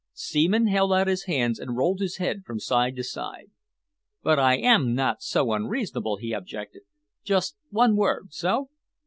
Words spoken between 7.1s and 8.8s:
"Just one word so?